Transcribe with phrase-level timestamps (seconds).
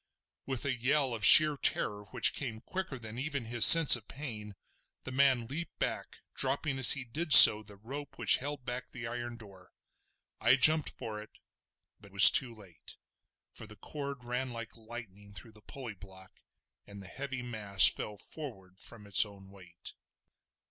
[0.47, 4.55] With a yell of sheer terror which came quicker than even his sense of pain,
[5.03, 9.05] the man leaped back, dropping as he did so the rope which held back the
[9.05, 9.71] iron door.
[10.39, 11.29] I jumped for it,
[11.99, 12.97] but was too late,
[13.53, 16.31] for the cord ran like lightning through the pulley block,
[16.87, 19.93] and the heavy mass fell forward from its own weight.